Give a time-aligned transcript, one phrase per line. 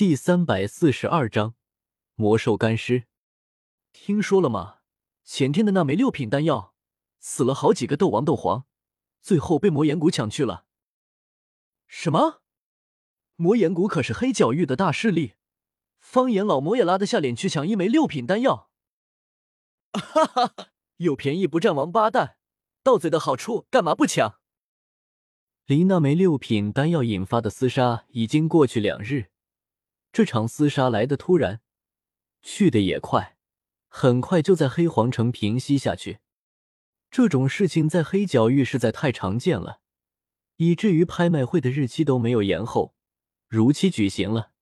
[0.00, 1.54] 第三百四十二章
[2.14, 3.04] 魔兽干尸。
[3.92, 4.78] 听说了吗？
[5.24, 6.74] 前天的那枚六品丹药，
[7.18, 8.64] 死了好几个斗王、斗皇，
[9.20, 10.64] 最后被魔岩谷抢去了。
[11.86, 12.40] 什么？
[13.36, 15.34] 魔岩谷可是黑角域的大势力，
[15.98, 18.70] 方岩老魔也拉得下脸去抢一枚六品丹药？
[19.92, 20.68] 哈哈哈！
[20.96, 22.38] 有便宜不占王八蛋，
[22.82, 24.40] 到嘴的好处干嘛不抢？
[25.66, 29.29] 离那枚六品丹药引发的厮杀已经过去两日。
[30.12, 31.60] 这场厮杀来的突然，
[32.42, 33.36] 去的也快，
[33.88, 36.18] 很快就在黑皇城平息下去。
[37.10, 39.80] 这种事情在黑角域实在太常见了，
[40.56, 42.94] 以至于拍卖会的日期都没有延后，
[43.48, 44.52] 如期举行了。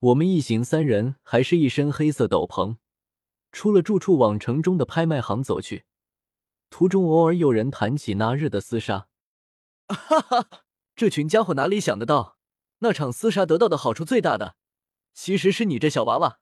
[0.00, 2.76] 我们一行三人还是一身黑色斗篷，
[3.52, 5.84] 出了住处往城中的拍卖行走去。
[6.70, 9.08] 途中偶尔有人谈起那日的厮杀，
[9.88, 10.48] 哈哈，
[10.94, 12.37] 这群家伙哪里想得到？
[12.80, 14.56] 那场厮杀得到的好处最大的，
[15.12, 16.40] 其实是你这小娃娃。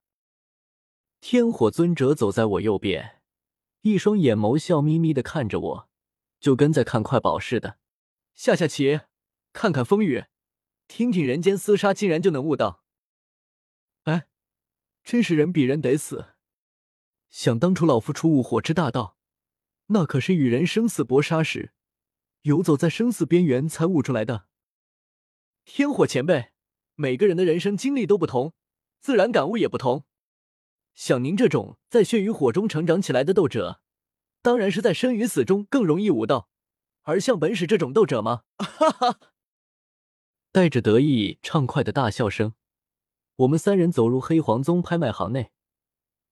[1.20, 3.22] 天火尊者走在我右边，
[3.80, 5.88] 一双眼眸笑眯眯的看着我，
[6.38, 7.78] 就跟在看快宝似的。
[8.34, 9.00] 下下棋，
[9.54, 10.26] 看看风雨，
[10.86, 12.84] 听听人间厮杀，竟然就能悟道。
[14.04, 14.28] 哎，
[15.02, 16.34] 真是人比人得死。
[17.30, 19.16] 想当初老夫初悟火之大道，
[19.86, 21.72] 那可是与人生死搏杀时，
[22.42, 24.46] 游走在生死边缘才悟出来的。
[25.66, 26.52] 天火前辈，
[26.94, 28.54] 每个人的人生经历都不同，
[29.00, 30.04] 自然感悟也不同。
[30.94, 33.82] 像您这种在血与火中成长起来的斗者，
[34.40, 36.48] 当然是在生与死中更容易悟道。
[37.02, 38.44] 而像本使这种斗者吗？
[38.58, 39.20] 哈哈！
[40.52, 42.54] 带着得意畅快的大笑声，
[43.34, 45.50] 我们三人走入黑皇宗拍卖行内。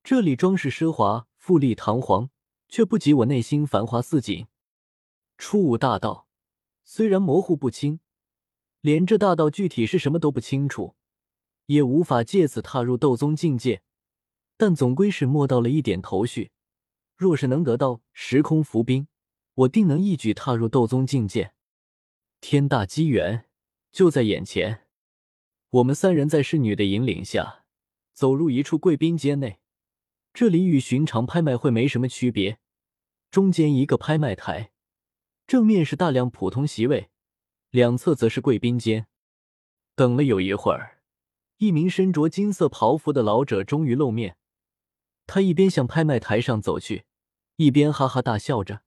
[0.04, 2.30] 这里装饰奢华、富丽堂皇，
[2.68, 4.46] 却不及我内心繁华似锦。
[5.36, 6.28] 初悟大道，
[6.84, 7.98] 虽然模糊不清。
[8.84, 10.94] 连这大道具体是什么都不清楚，
[11.64, 13.80] 也无法借此踏入斗宗境界，
[14.58, 16.50] 但总归是摸到了一点头绪。
[17.16, 19.08] 若是能得到时空浮冰，
[19.54, 21.54] 我定能一举踏入斗宗境界。
[22.42, 23.46] 天大机缘
[23.90, 24.82] 就在眼前。
[25.70, 27.64] 我们三人在侍女的引领下，
[28.12, 29.60] 走入一处贵宾间内。
[30.34, 32.58] 这里与寻常拍卖会没什么区别，
[33.30, 34.72] 中间一个拍卖台，
[35.46, 37.08] 正面是大量普通席位。
[37.74, 39.08] 两侧则是贵宾间。
[39.96, 41.00] 等了有一会儿，
[41.56, 44.36] 一名身着金色袍服的老者终于露面。
[45.26, 47.04] 他一边向拍卖台上走去，
[47.56, 48.82] 一边哈哈大笑着：“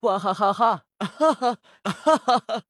[0.00, 2.64] 哇哈哈哈，哈哈哈哈哈！”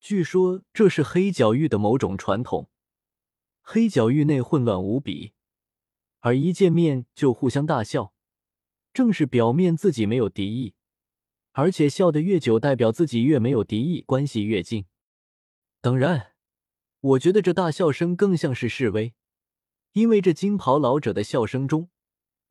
[0.00, 2.70] 据说这是黑角域的某种传统。
[3.60, 5.34] 黑角域内混乱无比，
[6.20, 8.14] 而一见面就互相大笑，
[8.94, 10.72] 正是表面自己没有敌意。
[11.56, 14.86] 而且笑得越久，代表自己越没有敌意，关系越近。
[15.80, 16.32] 当然，
[17.00, 19.14] 我觉得这大笑声更像是示威，
[19.92, 21.90] 因为这金袍老者的笑声中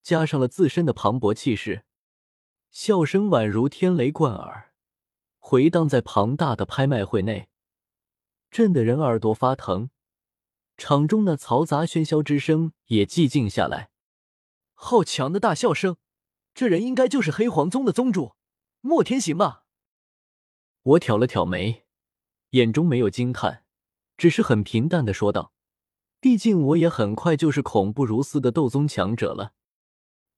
[0.02, 1.84] 加上了自身的磅礴气势，
[2.72, 4.74] 笑声宛如天雷贯耳，
[5.38, 7.50] 回荡在庞大的拍卖会内，
[8.50, 9.90] 震得人耳朵发疼。
[10.78, 13.90] 场中那嘈杂喧嚣之声也寂静下来。
[14.74, 15.98] 好强的大笑声！
[16.54, 18.36] 这人应该就是黑皇宗的宗主。
[18.86, 19.64] 莫天行吧，
[20.82, 21.86] 我挑了挑眉，
[22.50, 23.64] 眼中没有惊叹，
[24.18, 25.54] 只是很平淡的说道
[26.20, 29.54] ：“毕竟我也很快就是恐怖如斯的斗宗强者了。”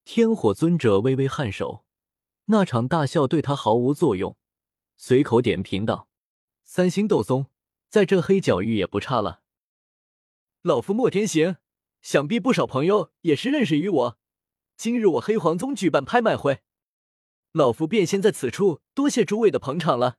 [0.05, 1.85] 天火尊者微微颔首，
[2.45, 4.37] 那场大笑对他毫无作用，
[4.95, 6.07] 随口点评道
[6.63, 7.47] ：“三星斗宗，
[7.89, 9.41] 在这黑角域也不差了。
[10.61, 11.57] 老夫莫天行，
[12.03, 14.19] 想必不少朋友也是认识于我。
[14.77, 16.61] 今日我黑皇宗举办拍卖会。”
[17.55, 20.17] 老夫便先在此处多谢诸位的捧场了。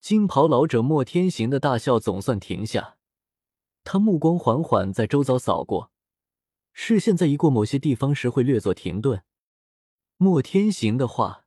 [0.00, 2.96] 金袍老者莫天行的大笑总算停下，
[3.84, 5.92] 他目光缓缓在周遭扫过，
[6.72, 9.24] 视线在一过某些地方时会略作停顿。
[10.16, 11.44] 莫天行的话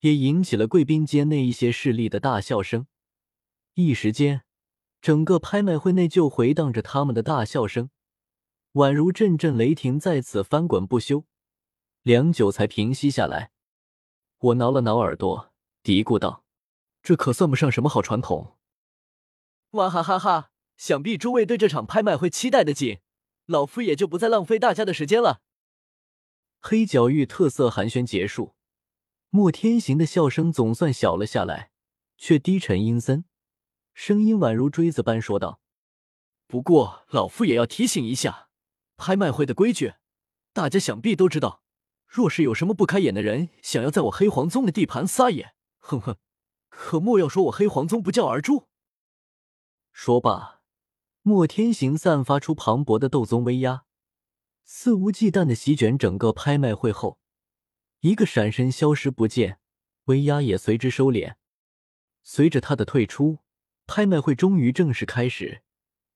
[0.00, 2.88] 也引起了贵宾间内一些势力的大笑声，
[3.74, 4.42] 一时间，
[5.00, 7.90] 整个拍卖会内就回荡着他们的大笑声，
[8.72, 11.26] 宛如阵阵雷霆在此翻滚不休，
[12.02, 13.52] 良久才平息下来。
[14.40, 15.52] 我挠了挠耳朵，
[15.82, 16.44] 嘀咕道
[17.02, 18.56] ：“这可算不上什么好传统。”
[19.72, 20.50] 哇哈哈哈！
[20.76, 23.00] 想必诸位对这场拍卖会期待的紧，
[23.44, 25.42] 老夫也就不再浪费大家的时间了。
[26.58, 28.54] 黑角域特色寒暄结束，
[29.28, 31.70] 莫天行的笑声总算小了下来，
[32.16, 33.26] 却低沉阴森，
[33.92, 35.60] 声音宛如锥子般说道
[36.48, 38.48] ：“不过老夫也要提醒一下，
[38.96, 39.94] 拍卖会的规矩，
[40.54, 41.62] 大家想必都知道。”
[42.10, 46.16] 若是有什么不开眼的人想要在我黑皇宗的地盘撒野，哼哼，
[46.68, 48.66] 可莫要说我黑皇宗不教而诛。
[49.92, 50.60] 说罢，
[51.22, 53.84] 莫天行散发出磅礴的斗宗威压，
[54.64, 57.20] 肆无忌惮的席卷整个拍卖会后，
[58.00, 59.60] 一个闪身消失不见，
[60.06, 61.36] 威压也随之收敛。
[62.24, 63.38] 随着他的退出，
[63.86, 65.62] 拍卖会终于正式开始。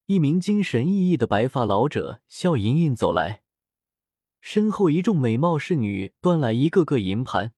[0.06, 3.43] 一名精神奕奕的白发老者笑盈盈走来，
[4.46, 7.54] 身后一众美貌侍女端来一个个银盘，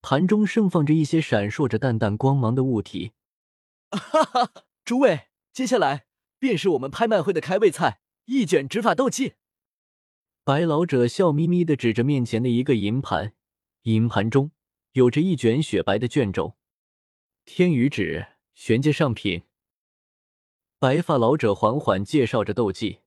[0.00, 3.14] 盘中盛放着一些闪烁着淡淡光芒的物体。
[3.90, 4.52] 哈哈，
[4.84, 6.06] 诸位，接下来
[6.38, 9.34] 便是我们拍卖会的开胃菜——一卷执法斗技。
[10.44, 13.34] 白老者笑眯眯的指着面前的一个银盘，
[13.82, 14.52] 银盘中
[14.92, 16.56] 有着一卷雪白的卷轴，
[17.44, 18.24] 天宇纸，
[18.54, 19.42] 玄阶上品。
[20.78, 23.00] 白发老者缓缓介绍着斗技，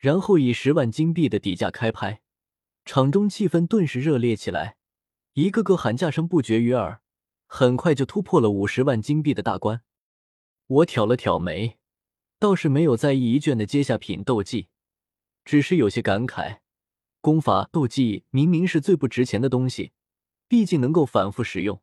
[0.00, 2.22] 然后以十万金币的底价开拍，
[2.86, 4.78] 场中气氛顿时热烈起来，
[5.34, 7.02] 一个个喊价声不绝于耳，
[7.46, 9.82] 很快就突破了五十万金币的大关。
[10.66, 11.76] 我挑了挑眉，
[12.38, 14.68] 倒是没有在意一卷的阶下品斗技，
[15.44, 16.60] 只是有些感慨：
[17.20, 19.92] 功法斗技明明是最不值钱的东西，
[20.48, 21.82] 毕竟能够反复使用，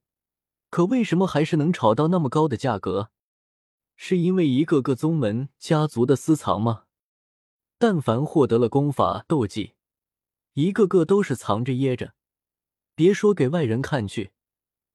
[0.71, 3.11] 可为什么还是能炒到那么高的价格？
[3.95, 6.85] 是因为一个个宗门家族的私藏吗？
[7.77, 9.74] 但凡获得了功法斗技，
[10.53, 12.13] 一个个都是藏着掖着，
[12.95, 14.31] 别说给外人看去，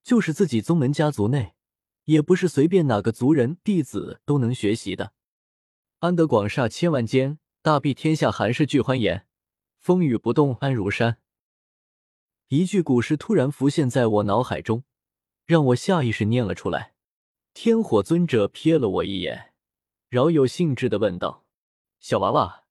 [0.02, 1.55] 就是自己宗门家族内，
[2.05, 5.12] 也不是随便哪个族人弟子都能学习的。
[6.00, 9.26] 安得广厦千万间，大庇天下寒士俱欢颜。
[9.79, 11.19] 风雨不动安如山。
[12.49, 14.84] 一句古诗突然浮现在我脑海中，
[15.46, 16.94] 让我下意识念了出来。
[17.55, 19.55] 天火尊者瞥了我一眼，
[20.08, 21.44] 饶有兴致的问道
[22.00, 22.62] ：“小娃娃，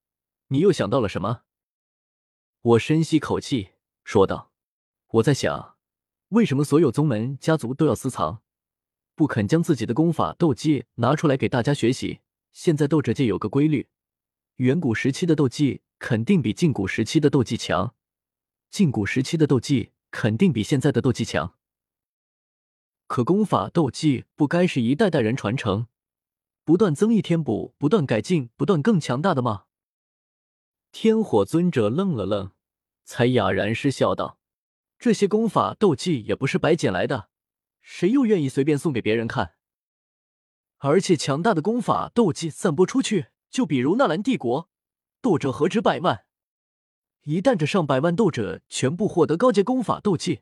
[0.51, 1.44] 你又想到了什么？”
[2.62, 3.71] 我深吸口气，
[4.03, 4.51] 说道
[5.13, 5.77] ：“我在想，
[6.30, 8.42] 为什么所有宗门家族都要私藏，
[9.15, 12.19] 不肯将自己的功法斗技拿出来给大家学习？
[12.51, 13.88] 现在斗者界有个规律，
[14.57, 17.95] 远古时期的斗技肯定比近古时期的斗技强，
[18.69, 21.56] 近古时期的斗技肯定比现在的斗技强。”
[23.07, 25.88] 可功法斗技不该是一代代人传承，
[26.63, 29.63] 不断增益添补，不断改进，不断更强大的吗？
[30.92, 32.52] 天火尊者愣了愣，
[33.06, 34.38] 才哑然失笑道
[35.00, 37.30] ：“这些功法斗技也不是白捡来的，
[37.82, 39.54] 谁又愿意随便送给别人看？
[40.80, 44.70] 而且强大的功法斗技散播出去，就比如纳兰帝国，
[45.22, 46.26] 斗者何止百万？
[47.24, 50.42] 一旦这上百万斗者全部获得高阶功法斗技。”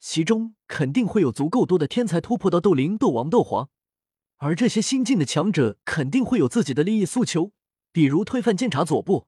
[0.00, 3.68] 其中肯定会有足够多的天才突破到斗灵、斗王、斗皇，
[4.36, 7.50] 而这些新晋的强者肯定会有自己的利益诉求，
[7.90, 9.26] 比如推翻监察左部，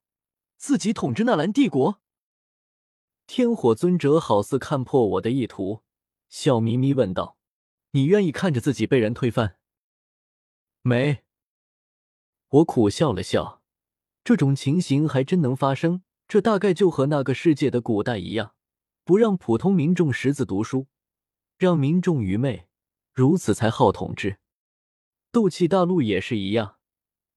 [0.60, 2.02] 自己统治纳兰帝国。
[3.26, 5.82] 天火尊者好似看破我的意图，
[6.28, 7.38] 笑眯眯问道
[7.92, 9.56] ：“你愿意看着自己被人推翻？”
[10.82, 11.22] 没。
[12.50, 13.62] 我苦笑了笑，
[14.22, 18.54] 这种情形还真能发生，这大概就和那个世界的古代一样。
[19.04, 20.88] 不让普通民众识字读书，
[21.56, 22.68] 让民众愚昧，
[23.14, 24.38] 如此才好统治。
[25.32, 26.76] 斗气大陆也是一样，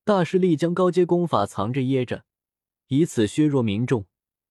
[0.03, 2.25] 大势力将高阶功法藏着掖着，
[2.88, 4.06] 以此削弱民众，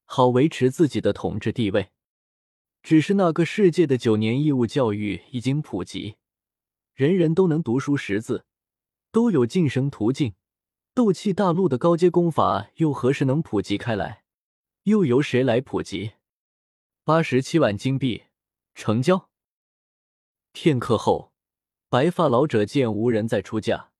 [0.04, 1.90] 好维持自己的统治地位。
[2.82, 6.16] 只是那个世界的九年义务教育已经普及，
[6.94, 8.44] 人人都能读书识字，
[9.12, 10.34] 都有晋升途径。
[10.94, 14.24] 斗气大陆的高阶功法又何时能普及开来？
[14.82, 16.12] 又由谁来普及？
[17.04, 18.24] 八十七万金币，
[18.74, 19.30] 成交。
[20.52, 21.32] 片刻后，
[21.88, 23.92] 白发老者见无人再出价，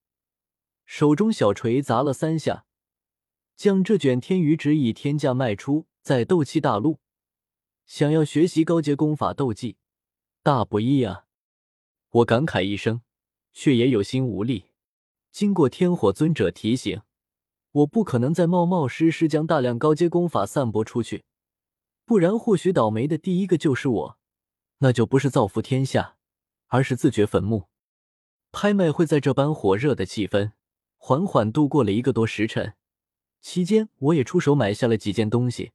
[0.85, 2.67] 手中小锤砸了三下，
[3.63, 5.87] 将这卷天宇纸以天价卖出。
[6.03, 6.99] 在斗气大陆，
[7.87, 9.77] 想要学习高阶功法斗技，
[10.43, 11.27] 大不易啊！
[12.11, 13.03] 我感慨一声，
[13.53, 14.65] 却也有心无力。
[15.31, 17.03] 经过天火尊者提醒，
[17.71, 21.23] 我不可能再冒冒失失将大量高阶功法散播出去。
[22.05, 24.19] 不然，或许倒霉的第一个就是我，
[24.79, 26.17] 那就不是造福天下，
[26.67, 27.69] 而是自掘坟墓。
[28.51, 30.51] 拍卖会在这般火热的气氛
[30.97, 32.75] 缓缓度过了一个多时辰，
[33.43, 35.73] 期间我也出手买下了几件东西，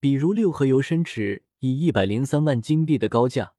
[0.00, 3.52] 比如六合游身尺以一百零三万金币的高价，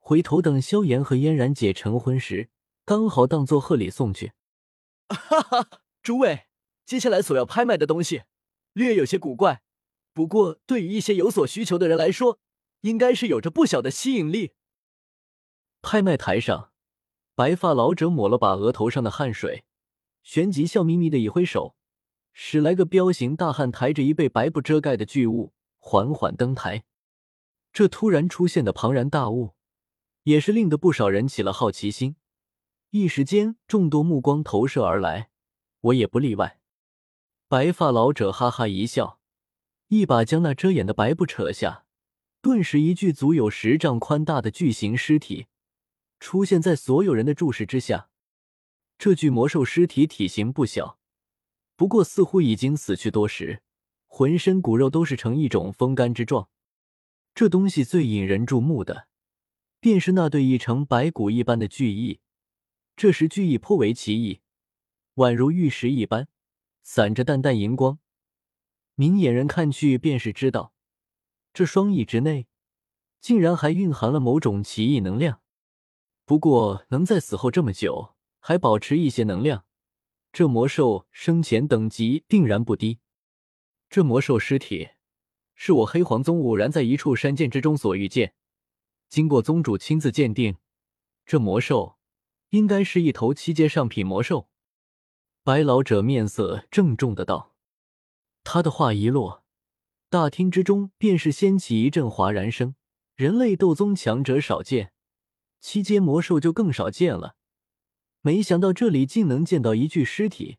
[0.00, 2.50] 回头等萧炎和嫣然姐成婚时，
[2.84, 4.32] 刚好当做贺礼送去。
[5.08, 5.68] 哈哈，
[6.02, 6.46] 诸位，
[6.84, 8.24] 接下来所要拍卖的东西
[8.72, 9.62] 略有些古怪。
[10.12, 12.40] 不过，对于一些有所需求的人来说，
[12.80, 14.54] 应该是有着不小的吸引力。
[15.80, 16.72] 拍卖台上，
[17.34, 19.64] 白发老者抹了把额头上的汗水，
[20.22, 21.76] 旋即笑眯眯的一挥手，
[22.32, 26.84] 十来个彪形大汉抬着一被白布遮盖的巨物，缓缓登台。
[27.72, 29.54] 这突然出现的庞然大物，
[30.24, 32.16] 也是令得不少人起了好奇心。
[32.90, 35.30] 一时间，众多目光投射而来，
[35.80, 36.60] 我也不例外。
[37.48, 39.18] 白发老者哈哈一笑，
[39.88, 41.84] 一把将那遮掩的白布扯下，
[42.40, 45.46] 顿时一具足有十丈宽大的巨型尸体
[46.20, 48.08] 出现在所有人的注视之下。
[48.98, 50.98] 这具魔兽尸体体型不小，
[51.82, 53.60] 不过似乎已经死去多时，
[54.06, 56.48] 浑身骨肉都是呈一种风干之状。
[57.34, 59.08] 这东西最引人注目的，
[59.80, 62.20] 便是那对已成白骨一般的巨翼。
[62.94, 64.42] 这时巨翼颇为奇异，
[65.16, 66.28] 宛如玉石一般。
[66.84, 67.98] 散着淡淡银光，
[68.94, 70.72] 明眼人看去便是知道，
[71.52, 72.46] 这双翼之内
[73.20, 75.40] 竟然还蕴含了某种奇异能量。
[76.24, 79.64] 不过能在死后这么久还保持一些能量，
[80.32, 83.00] 这魔兽生前等级定然不低。
[83.90, 84.88] 这魔兽尸体
[85.54, 88.34] 是我黑皇宗偶然在一处山涧之中所遇见，
[89.10, 90.56] 经过宗主亲自鉴定，
[91.26, 91.98] 这魔兽
[92.48, 94.48] 应该是一头七阶上品魔兽。
[95.44, 97.54] 白老者面色郑重的道
[98.42, 99.44] ：“他的话一落，
[100.08, 102.74] 大厅之中便是掀起一阵哗然声。
[103.14, 104.92] 人类斗宗强者少见，
[105.60, 107.36] 七阶魔兽就更少见了。
[108.22, 110.58] 没想到这里竟能见到一具尸体，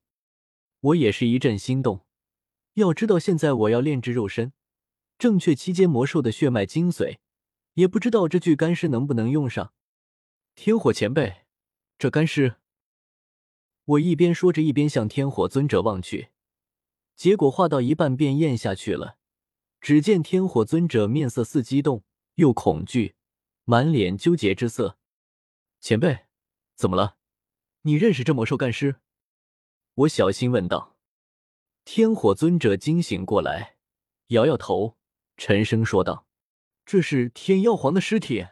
[0.82, 2.06] 我也是一阵心动。
[2.74, 4.52] 要知道，现在我要炼制肉身，
[5.18, 7.20] 正确七阶魔兽的血脉精髓，
[7.76, 9.74] 也不知道这具干尸能不能用上。
[10.56, 11.46] 天火前辈，
[11.98, 12.56] 这干尸……”
[13.86, 16.30] 我一边说着，一边向天火尊者望去，
[17.16, 19.18] 结果话到一半便咽下去了。
[19.80, 22.04] 只见天火尊者面色似激动
[22.36, 23.16] 又恐惧，
[23.66, 24.98] 满脸纠结之色。
[25.80, 26.26] 前辈，
[26.76, 27.18] 怎么了？
[27.86, 28.96] 你认识这魔兽干尸？
[29.94, 30.96] 我小心问道。
[31.84, 33.76] 天火尊者惊醒过来，
[34.28, 34.96] 摇摇头，
[35.36, 36.26] 沉声说道
[36.86, 38.48] ：“这是天妖皇的尸体。”